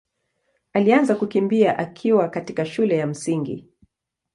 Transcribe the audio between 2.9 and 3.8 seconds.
ya Msingi.